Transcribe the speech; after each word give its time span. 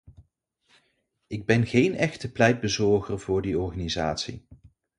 Ik 1.27 1.45
ben 1.45 1.67
geen 1.67 1.95
echte 1.95 2.31
pleitbezorger 2.31 3.19
voor 3.19 3.41
die 3.41 3.59
organisatie. 3.59 4.45